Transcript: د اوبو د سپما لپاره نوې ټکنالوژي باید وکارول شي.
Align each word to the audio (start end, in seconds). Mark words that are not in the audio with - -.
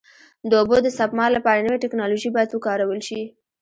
د 0.49 0.51
اوبو 0.61 0.77
د 0.83 0.87
سپما 0.97 1.25
لپاره 1.35 1.63
نوې 1.65 1.77
ټکنالوژي 1.83 2.29
باید 2.35 2.49
وکارول 2.53 2.99
شي. 3.07 3.21